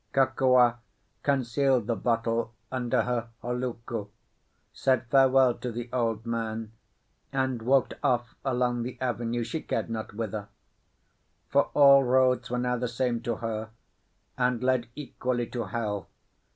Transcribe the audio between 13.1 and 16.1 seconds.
to her, and led equally to hell.